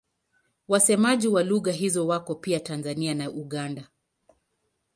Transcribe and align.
Wasemaji 0.67 1.27
wa 1.27 1.43
lugha 1.43 1.71
hizo 1.71 2.07
wako 2.07 2.35
pia 2.35 2.59
Tanzania 2.59 3.13
na 3.15 3.29
Uganda. 3.29 3.87